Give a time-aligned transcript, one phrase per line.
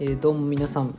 [0.00, 0.96] えー、どうも皆さん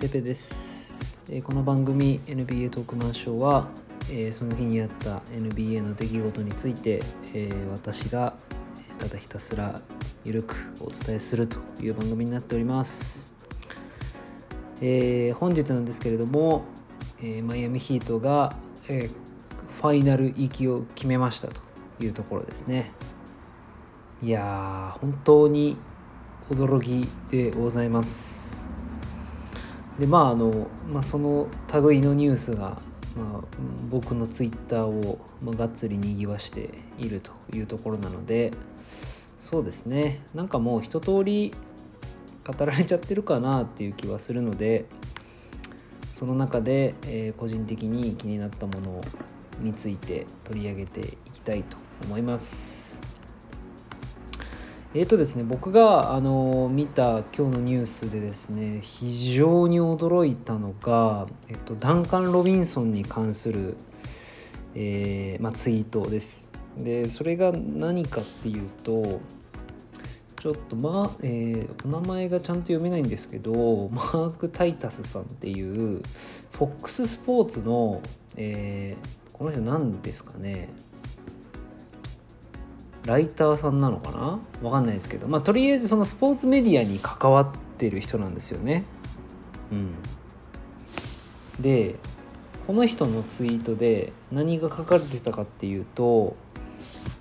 [0.00, 3.68] ペペです、えー、この番組 NBA トークマンショーは、
[4.10, 7.00] えー、その日にあった NBA の出来事について、
[7.36, 8.34] え私が
[8.98, 9.80] ただひたすら
[10.24, 13.32] ゆるくお伝えするという番組になっております、
[14.80, 16.64] え本日なんですけれども、
[17.22, 18.56] えマイアミヒートが、
[18.88, 19.08] え
[19.80, 21.60] ファイナル行きを決めましたと
[22.00, 22.90] いうところですね。
[24.20, 25.76] いやー本当に
[26.50, 28.70] 驚きでございます
[29.98, 32.80] でまああの、まあ、その類のニュースが、
[33.16, 33.40] まあ、
[33.90, 38.52] 僕のツイッターを、ま、がっつりにぎわしているというところなので
[39.40, 41.54] そうですねなんかもう一通り
[42.44, 44.86] 語られちゃってるかなっていう気はするので
[46.14, 49.00] その中で、えー、個人的に気になったもの
[49.60, 52.81] について取り上げていきたいと思います。
[54.94, 63.78] えーとですね、僕があの見た今日のニュースでですね非常に驚いたのが、えっと、ダンカン・ロビンソンに関する、
[64.74, 66.50] えーまあ、ツイートです。
[66.76, 69.20] でそれが何かっていうと
[70.42, 76.02] ちょっとま、えー、お名前がちゃんと読めないんですけどマーク・タイタスさんっていう
[76.52, 78.02] フォックススポーツの、
[78.36, 80.68] えー、この人何ですかね？
[83.04, 84.38] ライターさんなのかな？
[84.62, 88.84] わかんないですけど、まあ、とりあえずそのスポーツメディアに関わってる人なんですよね。
[89.72, 89.94] うん、
[91.60, 91.96] で
[92.66, 96.36] この人のツイートで何が書かれてたかっていうと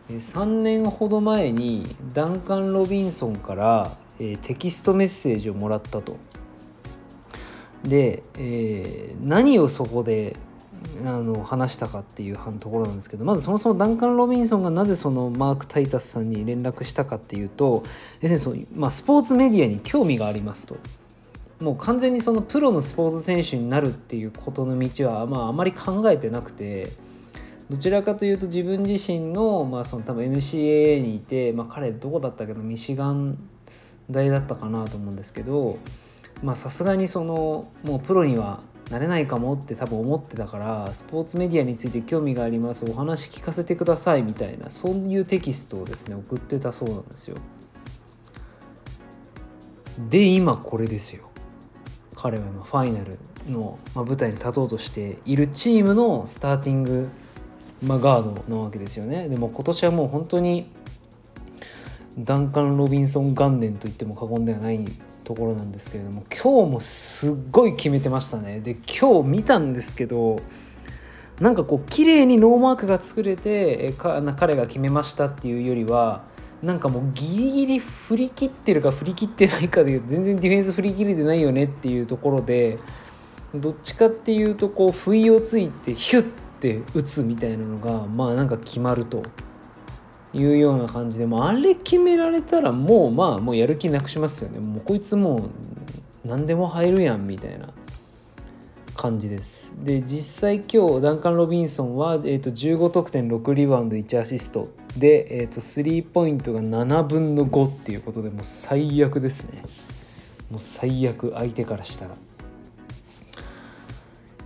[0.09, 6.17] 3年ほど前にダンカン・ロビンソンからテキストメッセージをもらったと。
[7.83, 10.35] で、えー、何をそこで
[11.05, 17.83] あの話したかっていうところなんですけどまずそもそもダンカン・ロビンソンがなぜそのマーク・タイタスさんに連絡したかっていうと
[18.21, 20.77] 要するにその、まあ、スポーツメディアに興味がありますと。
[21.59, 26.87] もう完全にそのプロのスポーツ選手になるっていうことの道は、まあ、あまり考えてなくて
[27.69, 33.37] どちらかというと自分自身の,、まあその多分 NCAA にいて、まあ、彼どこだったけどミシガン
[34.09, 35.77] 大だったかなと思うんですけど
[36.55, 47.37] さすがにそのもうプロにはなれないかもって多分思ってたからスポーツメディアについて興味がありますお話聞かせてくださいみたいなそういうテキストをですね送ってたそうなんですよ。
[50.09, 51.29] で今これですよ。
[52.15, 53.17] 彼は今ファイナル
[53.49, 57.09] の、ま舞台に立とうとしているチームのスターティング、
[57.83, 59.29] まガードなわけですよね。
[59.29, 60.69] でも今年はもう本当に
[62.19, 64.85] ダンカン・ロビンソン元年と言っても過言ではない
[65.23, 70.41] ところなんですけれども今日もすっごい決めてましたねで今日見たんですけど
[71.39, 76.23] なんかこう綺麗にノーマークが作れてえ彼が決めましたっていうよりは
[76.61, 82.77] なんかもうギリギリ振り切ってるか振り切ってないかでいう全然ディフェンス振り切れてないよねっていうところで
[83.55, 89.23] どっちかっていうとこう不意をついてヒュッて打つみたいなのがまあなんか決まると。
[90.33, 94.59] いうような感じでもあれ決められたらもうまあもうやる気なくしますよね。
[94.59, 95.49] もうこいつも
[96.25, 97.69] う何でも入るやんみたいな
[98.95, 99.75] 感じです。
[99.83, 109.63] で実際今日ダンカン・ロビンソンは、えー、と15得点6リバウンド1アシストで、えー、とスリーポイントが7分の5っていうことでもう最悪ですね。
[110.49, 112.15] もう最悪相手からしたら。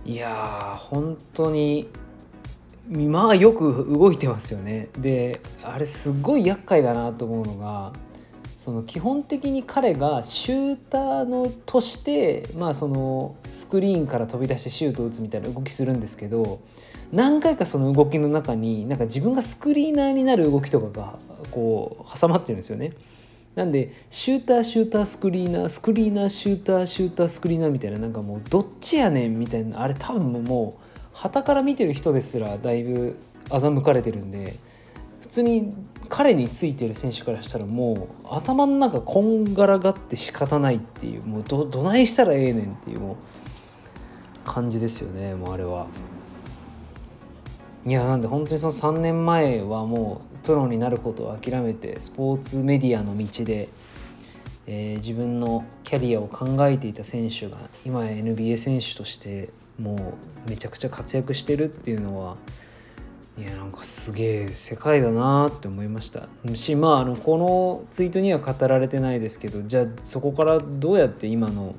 [0.04, 1.88] いやー本当に
[2.88, 7.92] まあよく動いてますよねであれすごい厄介だなと思うのが
[8.56, 16.60] その基本的に彼がシューターのとしてまあそのスクリーンから飛び出してシュートを打つみたいな動きするんですけど
[17.12, 21.18] 何回かその動きの中になんか自分がスクリーナーになる動きとかが
[21.50, 22.92] こう挟まってるんですよね。
[23.54, 33.16] なんでシューターシュータースクリーナースクリーナーシューターシュータースクリーナーみたいななんかもうどっちやねんみたいなあれ多分もう旗から見てる人ですらだいぶ
[33.48, 34.54] 欺かれてるんで
[35.22, 35.74] 普通に
[36.10, 43.16] 彼についてる選手からしたらもう頭の中こんがらがって仕方ないっていうもうどどないしたらええねんっていうもう
[44.44, 45.86] 感じですよねもうあれは。
[47.86, 53.68] いやなんで本当にその3年前はもうプロになることを諦めてスポーツメディアの道で、
[54.66, 60.14] えー、自分のキャリアを考えていた選手が今や NBA 選手としても
[60.46, 62.36] うめちゃくちゃ活躍してるっていうのは
[63.38, 66.26] いやなんかすげえ世界だなって思いました。
[66.54, 71.74] しまああのこのツイートには語られてないですけどじゃあそこからどうやって今の、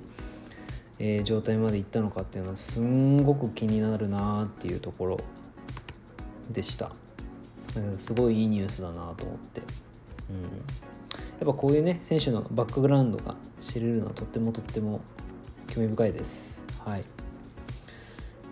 [1.00, 5.19] えー、状態までいったのかっていうのはすんごく気になるなっていうところ
[6.51, 6.92] でした。
[7.98, 9.68] すごいいいニュースだなと思って、うん、
[11.39, 15.01] やっぱこういうね選手のバックグラウンドが知れるのはとってもとっても
[15.68, 16.66] 興味深いです。
[16.84, 17.04] はい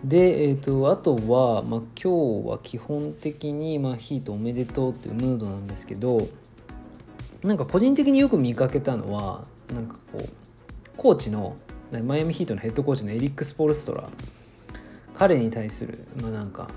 [0.04, 6.28] で、えーと、あとは、まあ、今日は基本的に、まあ、ヒートおめでとうっていうムードなんですけど
[7.42, 9.44] なんか個人的によく見かけたのは
[9.74, 10.28] なんかこう
[10.96, 11.56] コーチの
[12.04, 14.08] マイアミヒートのヘッドコーチのエリック・スポールストラ
[15.14, 16.68] 彼に対する、まあ、なんか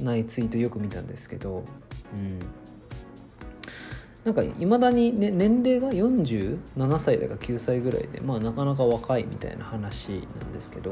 [0.00, 1.64] ないツイートよく見たんですけど、
[2.12, 2.38] うん、
[4.28, 10.90] なんかいまだに、ね、年齢が47歳だか9歳ぐらいでまあなかなか若いみたいな話なんですけど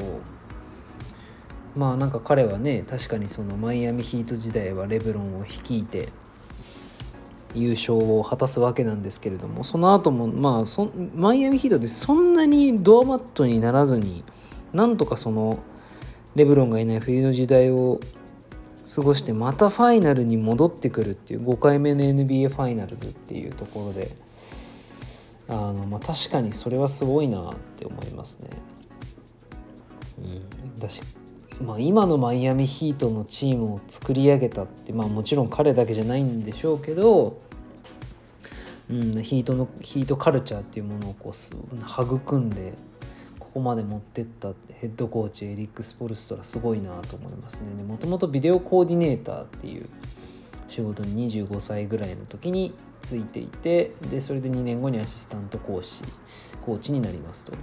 [1.75, 6.09] まあなんか彼はね確かにそのマイアミヒート時代はレブロンを率いて
[7.53, 14.23] 優勝を果たすわけなんですけれどもその後もまあそマイアミヒートでそんなにドアマットにならずに
[14.73, 15.59] なんとかその
[16.33, 17.99] レブロンがいない冬の時代を
[18.97, 24.09] 過ごしてまたファイナルに戻ってくるっていう5回目の NBA ファイナルズっていうところで
[25.47, 28.49] あの、まあ、確かにそれはすごいなって思いますね。
[30.17, 30.21] う
[30.65, 31.03] ん、だし、
[31.63, 37.39] まあ、今のマイアミヒートのチームを作り上げたって、まあ、もちろん彼だけじゃないんでしょうけど、
[38.89, 42.73] うん、ヒートのヒートカルチャーっていうものをこう育んで
[43.57, 47.83] ここまで持ってったヘッドコーチエリック・スポルストラすごいなと思いますね。
[47.83, 49.89] もともとビデオコーディネーターっていう
[50.67, 56.03] 仕事に25歳ぐらいの時についていてでそれで2年後にアシスタント講師
[56.63, 57.53] コーチになりますと。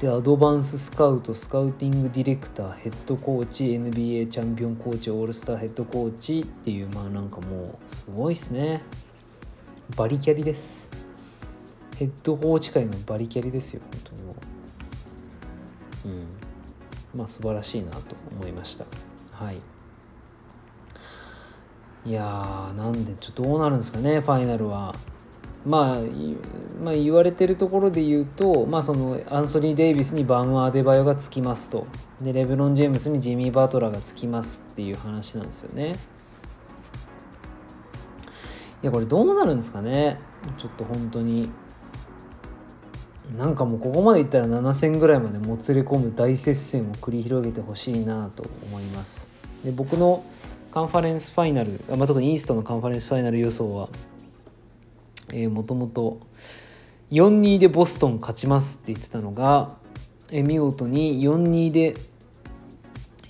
[0.00, 8.82] でアドバンススカウトスカウティングディレクターヘッドコーチ NBA チャンピオンコーチオールスターヘッドコーチっていうまあなんかもうすごいっすね。
[9.96, 10.88] バリキャリです。
[11.98, 14.25] ヘッドコーチ界のバリキャリですよ本当に。
[16.06, 17.18] うん。
[17.18, 18.84] まあ素晴らしいなと思いました。
[19.32, 19.58] はい。
[22.06, 24.94] いやーなんでちょっとどうなるんですかねファイナルは。
[25.66, 25.96] まあ、
[26.80, 31.88] まあ、言われてるところで言うと、まあ、そのアンソニー・デイビスにバン・アデバヨがつきますと。
[32.20, 35.96] でレブロン・ジェームスにジミー・バトラーがつきますっていう話なんですよね。
[38.84, 40.20] いやこれどうなるんですかね。
[40.56, 41.50] ちょっと本当に。
[43.34, 49.30] なんかもうここまでいったら7戦ぐらいまでもつれ込む大接戦を繰り広げてほしいなと思います。
[49.64, 50.24] で僕の
[50.70, 53.88] カンファレンスファイナル、まあ、特にイーストのカンファレンスファイナル予想は、
[55.32, 56.20] えー、もともと
[57.10, 59.76] 4-2でボストン勝ちますって言ってたのが、
[60.30, 61.96] えー、見事に4-2で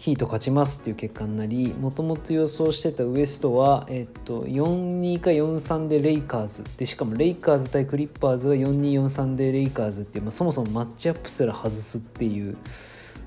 [0.06, 6.62] ヒート勝ちますっていう結果になりもともと予想してたウエストは、えっと、4-2か4-3でレイカーズ。
[6.76, 12.56] でしかもレイカーズ対クリッパーズが4-2-4-3でレイカーズっていう、まあ、そもそもマッチアップすら外すっていう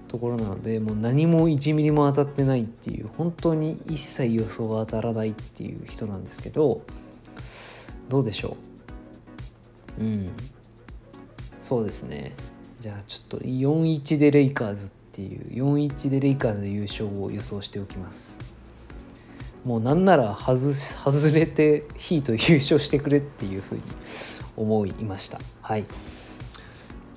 [0.07, 6.81] ところなのでもう何も1ミリも当たってないっていう本当に一切予想が当たらないっていう人なんですけど
[8.07, 8.55] どうでしょ
[9.99, 10.01] う？
[10.01, 10.29] うん。
[11.59, 12.35] そうですね。
[12.79, 18.39] じゃあちょっと4-1でレイカーズってっていう4-1でレイカーズ優勝を予想しておきます。
[19.65, 23.81] もうなんなら外 外れてヒート優勝してくれっていうふうに
[24.55, 25.39] 思いました。
[25.61, 25.83] はい。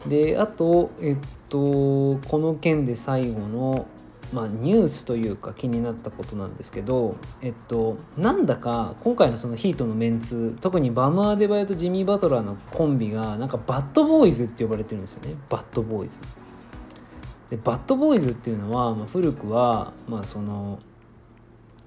[0.09, 1.17] であとえっ
[1.49, 3.87] とこの件で最後の
[4.33, 15.35] まあ、ニュースというか気になったことなんですけど、えっと、なんだか今回のそのヒートのメンツ特にバム・アデバイとジミー・バトラーのコンビがなんかバッドボーイズって呼ばれてるんですよね。
[15.51, 16.19] バッドボーイズ。
[17.53, 20.79] でバッドボーイズっていうのは、まあ、古くは、まあ、その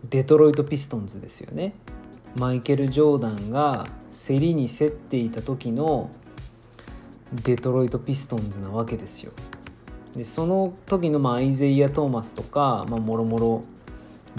[0.08, 1.74] デトロイト・ピストンズですよね。
[2.36, 3.88] マイケル・ジョーダンが
[4.28, 6.12] 競りに競っていた時の
[7.34, 9.32] デトロイト・ピストンズなわけですよ。
[10.14, 13.64] でその時のまアイゼイア・トーマスとか、まあ、もろもろ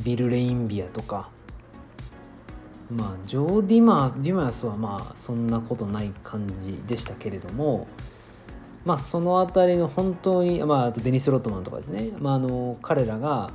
[0.05, 1.31] ビル・レインビアとか
[2.89, 7.89] まあジョー・ディマーディマスはまあそんなことない感じでしたけれども
[8.87, 13.51] まあ、その辺りの本当に、まあ、あとデニス・ロッドマンとかですね、まあ、あの彼らが、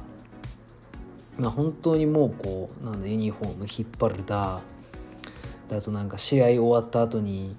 [1.38, 4.60] まあ、本当にもうこうなんユニフォーム引っ張るだ
[5.70, 7.56] だとなんか試合終わった後に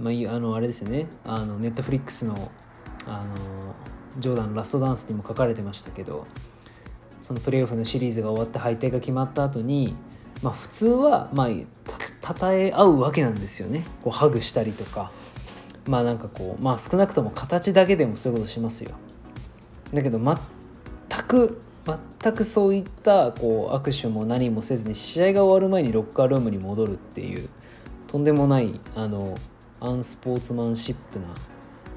[0.00, 1.06] まあ、あのあれですよね。
[1.24, 2.50] あのネットフリックスの
[3.06, 3.74] あの
[4.18, 6.26] ジョーダンのラストダンスにも書かれてましたけど
[7.20, 9.94] そのプレーオフのシリーズが終わって敗退が決まった後に
[10.42, 11.48] まあ普通はまあ
[12.20, 13.84] たたえ合うわけなんですよね。
[14.02, 15.12] こうハグしたりとか。
[15.86, 18.92] まあなんかこうまあ少なくとも形だけでもそういうことしますよ。
[19.92, 20.36] だけど全
[21.26, 21.60] く
[22.22, 27.48] 全くそういったこう握手も何もせずに試合が終わる前にロッカールームに戻るっていう
[28.06, 29.36] とんでもないあの
[29.80, 31.26] アンスポーツマンシップな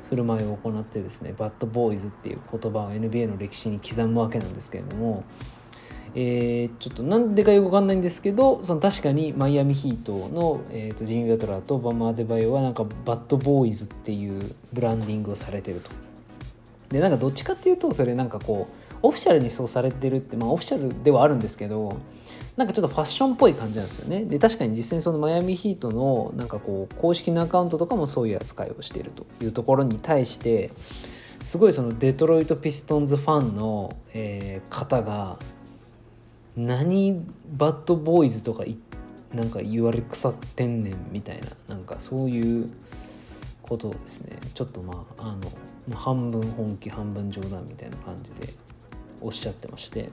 [0.09, 5.23] 振る舞いを行ってですねバッドボーイズっていう言葉を NBA の歴史に刻むわけなんですけれども
[6.17, 15.91] えー、ちょっとなんでかよくわかんないんですけどその確かにマイアミヒートの、えーと、ジミー・バトラーとバマ・アデバイオはなんかバッドボーイズっていうブランディングをされてると。
[16.89, 21.97] でなんかどっちかっていうとそれなんかこうオフィシャルにそうされてるってまあオフィシャルではあるんですけど
[22.55, 24.23] なんかちょっとファッションっぽい感じなんですよね。
[24.23, 30.71] で確かに実際にそのマイアミヒートのなんかこう公式のアカウントとかもそういう扱いをしているというところに対して
[31.41, 35.37] すごいそのデトロイト・ピストンズファンの、えー、方が
[36.55, 37.25] 何
[37.57, 38.63] バッドボーイズとか
[39.33, 42.71] なんか言われ腐ってんねんみたいななんかそういう
[43.61, 44.37] ことですね。
[44.53, 45.37] ちょっとまああ
[45.89, 48.53] の半分本気半分冗談みたいな感じで
[49.21, 50.09] おっしゃってまして。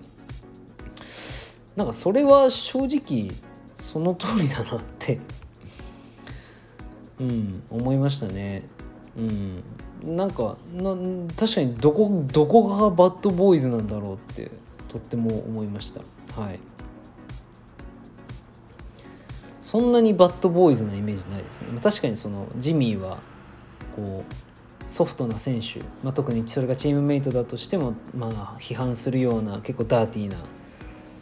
[1.77, 3.31] なんかそれは正直
[3.75, 5.19] その通りだなって
[7.19, 8.63] うん思いましたね。
[9.17, 9.63] うん。
[10.17, 10.97] なんかな
[11.37, 14.51] 確かにどこどこがバッドボーイズなんだろうって
[14.89, 16.01] とっても思いました。
[16.37, 16.61] はい。
[19.61, 21.81] そんなにバッドボーイズなイメージないですね。
[21.83, 23.19] 確かにそのジミーは
[23.97, 30.37] こうソフトな選手、まあ、特にそれがチームメイトだとしても、まあ、批判するような結構ダーティーな、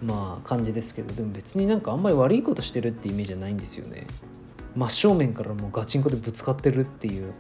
[0.03, 1.15] まあ、感じですけど。
[1.15, 4.07] でも別になんかあんまり悪いことしてるってイメージじゃないんですよね。
[4.75, 7.33] 真正面からもうガチンコでぶつかってるっていう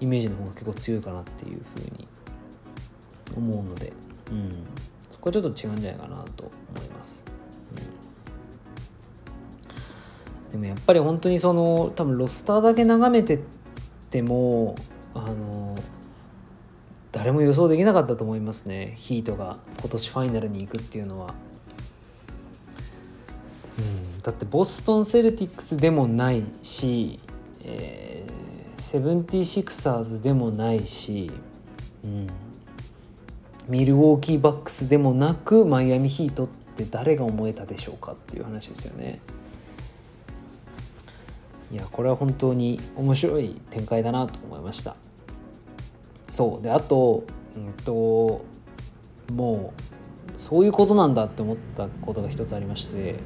[0.00, 2.08] イメージの方が結構強いかなっていうふうに
[3.36, 3.92] 思うので、
[4.30, 4.64] うん、
[5.20, 7.24] こはちょっと違うんじゃないかなと思います。
[10.46, 13.40] うん、でもやっぱり本当にその多分ロスターだけ眺めてっ
[14.10, 14.74] ても
[15.14, 15.76] あの
[17.12, 21.34] 誰も予想できなかったと思いますねヒートが今年ファイナルに行くっていうのは。
[23.78, 27.20] うん、だってボストン・セルティックスでもないし、
[28.78, 31.30] セブンティシクサーズでもないし、
[32.02, 32.26] うん、
[33.68, 39.20] ミルウォーキーバックスでもなくマイアミヒートって誰が思えたでしょうかっていう話ですよね。
[41.70, 44.96] いやこれは本当に面白い展開だなと思いました。
[46.30, 47.24] そうであと,、
[47.56, 48.42] うんと
[49.34, 53.16] もうそういうことなんだって思ったことが一つありまして、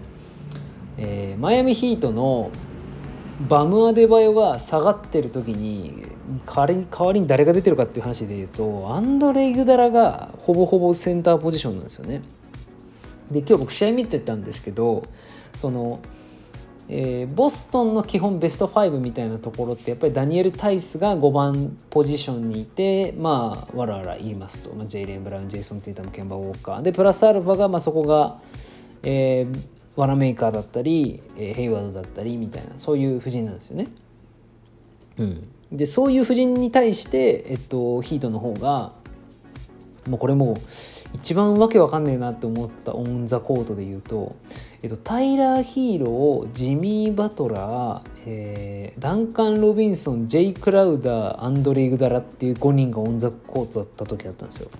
[0.96, 2.50] えー、マイアミヒートの
[3.48, 6.02] バムアデバヨが下がってる時に
[6.46, 12.20] 代わりに代わりに誰が出てるかっていう話で言うとアンドレ・イグダラがほぼほぼセンターポジションなんですよね。
[13.30, 15.04] で今日僕試合見てたんですけど
[15.56, 16.00] その、
[16.88, 28.40] えー、ボストンの基本ベスト5みたいなところってやっぱりダニエル・タイスが5番ポジションにいてまあわらわら言いますと、まあ、ジェイレン・ブラウンジェイソン・ティータムケンバー・ウォーカーでプラスアルファが、まあ、そこが、
[29.04, 33.88] えー、ワラメーカーだったり、えー、ヘイワードだったりみたいなそういう布陣なんですよね。
[35.18, 38.92] うん、でそういう布陣に対して、えっと、ヒートの方が
[40.08, 40.56] もうこれもう
[41.14, 44.34] 一番わけわかんねえなって思ったオン・ザ・コートで言うと、
[44.82, 54.70] えっと、タイラー・ヒーロージミー・バトラー、えー、ダンカン・ロビンソンジェイ・クラウダーアンドレ・イグダラっていう5人がオン・ザ・コートだった時だったんですよ。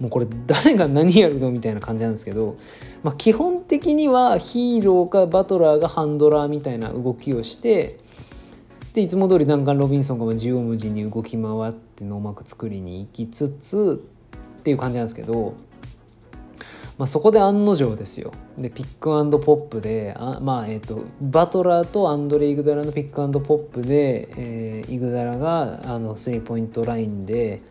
[0.00, 2.56] もうこれ誰が何やるのみたいな感じなんですけど、
[3.02, 7.98] まあ、基本的にはヒーローかバトラーがハンドラーみたいな動きをして
[8.98, 14.02] でいつも通りダンカン・ロビンソンが縦横無尽に動き回ってノーマーク作りに行きつつ
[14.58, 15.54] っていう感じなんですけど、
[16.98, 27.62] まあ、そこで案の定ですよでピックアンドポップであ、まあえーと、バトラーとアンドレ・イグダラのピックアンドポップで、えー、イグダラがあのスリーポイントラインで。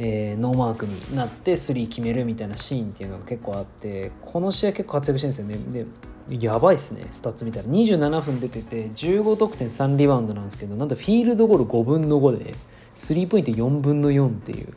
[0.00, 5.86] えー、ノーマークになってスリー決めるみたいなシーンっていうのが結構あってこの試合結構活躍してるんですよねで
[6.30, 7.66] やばいっすねスタッツ見たら。
[7.66, 12.54] 27分出てて15得点3リバウンドなんですけどなんとフィールドゴール5分の5で
[12.94, 14.74] スリーポイント4分の4っていう。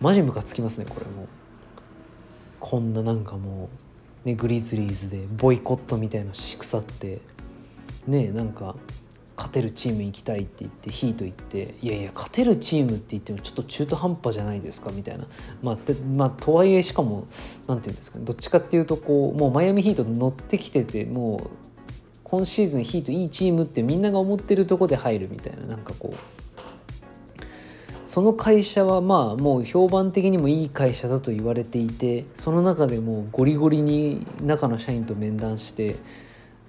[0.00, 1.28] マジムカつきますねこれも。
[2.58, 3.68] こんななんかも
[4.24, 7.20] うねグリズリーズでボイコットみたいな仕草って。
[8.06, 8.74] ねなんか
[9.36, 15.26] 勝てるチーム行きたいって言ってヒート行っていやいや勝てるチームって言ってもちょっと中途半端じゃないですかみたいな。
[15.62, 15.78] まあ、
[16.14, 17.26] まあ、とはいえしかも
[17.66, 18.24] 何て言うんですかね。
[18.24, 21.50] どっちかっていうとこうもうマイアミヒート乗ってきててもう
[22.24, 25.66] 今シーズンヒートいいチームってみんなが思ってるとこで入るみたいな。
[25.66, 26.42] なんかこう
[28.04, 35.96] その会社はまあもう評判的にもいい会社だと言われていてその中でもゴリゴリに中の社員と面談して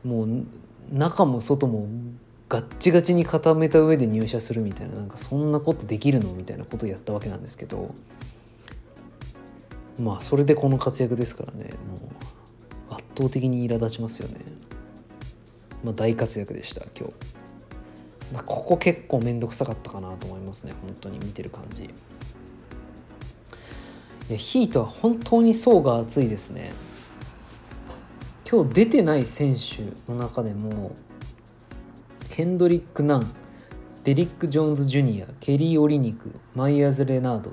[0.06, 0.46] もう
[0.92, 1.88] 中も外も
[2.54, 7.96] ガッチガチに固めた上で入社するみたいななんかそんなことできるのみたいなことをやったわけなんですけど
[9.98, 11.98] まあそれでこの活躍ですからねも
[12.92, 14.36] う圧倒的に苛立ちますよね。
[15.84, 17.16] まあ、大活躍でした今日。
[18.36, 21.86] ま、ここ結構面倒くさかったかなと思いますね本当に見てる感じ。
[21.86, 21.90] い
[24.30, 26.72] やヒートは本当に層が厚いですね
[28.50, 29.82] 今日出てない選手
[30.12, 30.96] の中でも
[32.36, 33.32] ケンドリック・ナン
[34.04, 37.52] デリック・ジョーンズ・ジュニアケリー・オリニクマイヤーズ・レナード。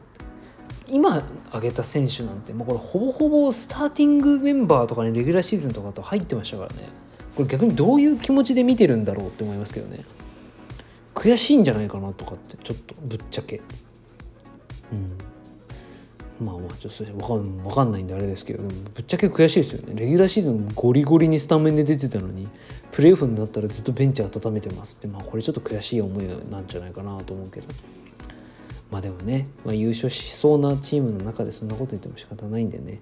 [0.88, 1.18] 今
[1.48, 6.88] 挙げた選手なんてもうこれほぼほぼスターティングメンバーとかにレギュラーシーズンとかと入ってましたからね。
[7.36, 10.02] これ逆にどういう気持ちで見てるんだろうって思いますけどね。
[11.14, 13.60] 悔しいんじゃないかなとかってちょっとぶっちゃけ。
[14.92, 15.12] うん。
[16.40, 19.94] まあまあちょっとわかんわかんないんであれですけどぶっちゃけ悔しいですよね。
[19.94, 22.48] レギュラーシーズンゴリゴリにスタメンで出てたのに
[22.92, 27.66] プレーオフになったらずっとベンチ温めてますってまあこれちょっと悔しい思いなんじゃないかなと思うけど。
[28.90, 33.00] まあでもね、まあ、優勝しそうなチームの中でそんなこと言っても仕方ないんでね。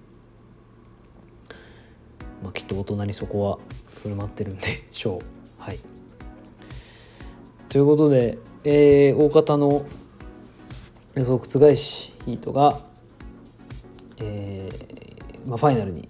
[2.43, 3.57] まあきっと大人にそこは
[4.03, 5.61] 振る舞ってるんでしょう。
[5.61, 5.79] はい。
[7.69, 9.85] ということで、えー、大方の
[11.15, 12.79] 予想を覆しヒートが
[14.21, 15.09] えー
[15.47, 16.09] まあ、ファイナルに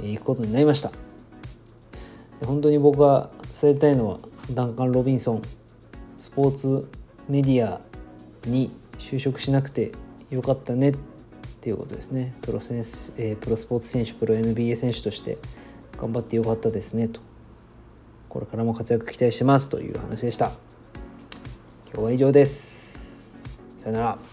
[0.00, 0.92] 行くことになりました。
[2.44, 3.30] 本当に僕が
[3.60, 4.18] 伝えたいのは
[4.50, 5.42] ダンカン・ロビンソン
[6.18, 6.88] スポーツ
[7.28, 7.80] メディア
[8.46, 9.92] に就職しなくて
[10.30, 10.96] よかったねっ
[11.60, 12.34] ていうことですね。
[12.42, 15.38] プロセンス、えー、プロスポーツ選手プロ NBA 選手として
[15.98, 17.20] 頑張ってよかったですねと。
[18.28, 20.52] これからも活躍期待してますという話でした。
[21.92, 23.42] 今日は以上です。
[23.76, 24.31] さよなら。